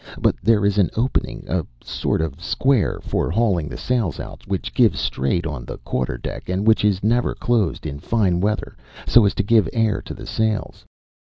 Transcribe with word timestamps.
But 0.19 0.33
there 0.41 0.65
is 0.65 0.79
an 0.79 0.89
opening, 0.97 1.45
a 1.47 1.63
sort 1.83 2.21
of 2.21 2.41
square 2.43 2.99
for 3.03 3.29
hauling 3.29 3.69
the 3.69 3.77
sails 3.77 4.19
out, 4.19 4.47
which 4.47 4.73
gives 4.73 4.99
straight 4.99 5.45
on 5.45 5.63
the 5.63 5.77
quarter 5.77 6.17
deck 6.17 6.49
and 6.49 6.65
which 6.65 6.83
is 6.83 7.03
never 7.03 7.35
closed 7.35 7.85
in 7.85 7.99
fine 7.99 8.39
weather, 8.41 8.75
so 9.05 9.27
as 9.27 9.35
to 9.35 9.43
give 9.43 9.69
air 9.73 10.01
to 10.01 10.15
the 10.15 10.25
sails. 10.25 10.85